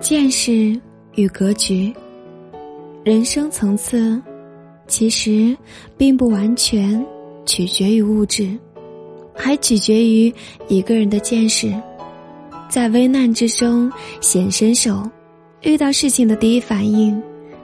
[0.00, 0.78] 见识
[1.14, 1.92] 与格局，
[3.02, 4.20] 人生层次
[4.86, 5.56] 其实
[5.96, 7.04] 并不完全
[7.44, 8.56] 取决于物质，
[9.34, 10.32] 还取决于
[10.68, 11.72] 一个人的见识。
[12.68, 13.90] 在危难之中
[14.20, 15.02] 显身手，
[15.62, 17.20] 遇到事情的第一反应，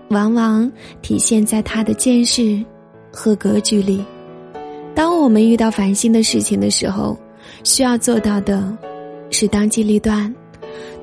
[0.09, 0.71] 往往
[1.01, 2.65] 体现在他的见识
[3.13, 4.03] 和格局里。
[4.95, 7.17] 当我们遇到烦心的事情的时候，
[7.63, 8.77] 需要做到的
[9.31, 10.35] 是当机立断。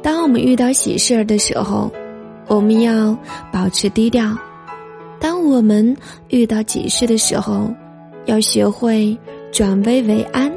[0.02, 1.92] 当我们遇到喜事儿的时候，
[2.48, 3.18] 我们要
[3.52, 4.36] 保持低调；
[5.20, 5.96] 当我们
[6.30, 7.70] 遇到急事的时候，
[8.26, 9.18] 要学会
[9.52, 10.50] 转危为安；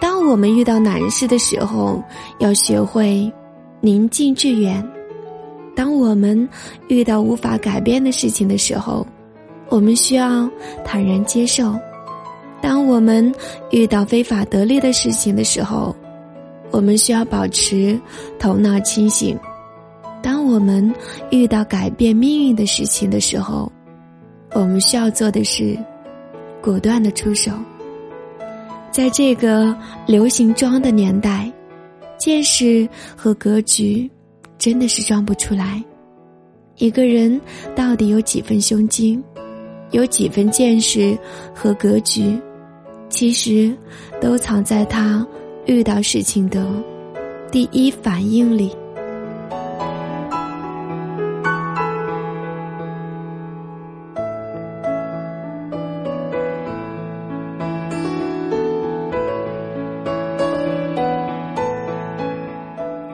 [0.00, 2.02] 当我们遇到难事的时候，
[2.38, 3.30] 要学会
[3.80, 4.82] 宁静致远；
[5.76, 6.48] 当我们
[6.88, 9.06] 遇到无法改变的事情的时候，
[9.68, 10.48] 我们需要
[10.84, 11.72] 坦然接受；
[12.60, 13.32] 当我们
[13.70, 15.94] 遇到非法得利的事情的时候，
[16.72, 18.00] 我们需要保持
[18.38, 19.38] 头脑清醒。
[20.22, 20.92] 当我们
[21.30, 23.70] 遇到改变命运的事情的时候，
[24.52, 25.78] 我们需要做的是
[26.60, 27.52] 果断的出手。
[28.90, 31.50] 在这个流行装的年代，
[32.18, 34.10] 见识和格局
[34.58, 35.82] 真的是装不出来。
[36.76, 37.40] 一个人
[37.74, 39.22] 到底有几分胸襟，
[39.90, 41.16] 有几分见识
[41.54, 42.40] 和格局，
[43.08, 43.76] 其实
[44.20, 45.26] 都藏在他。
[45.66, 46.66] 遇到事情的
[47.50, 48.74] 第一反应里，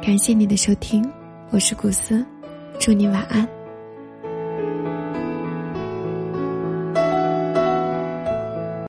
[0.01, 1.07] 感谢你的收听，
[1.51, 2.25] 我是古斯，
[2.79, 3.58] 祝你晚安。